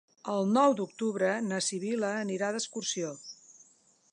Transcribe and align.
El 0.35 0.47
nou 0.53 0.71
d'octubre 0.79 1.29
na 1.49 1.59
Sibil·la 1.67 2.09
anirà 2.25 2.49
d'excursió. 2.57 3.13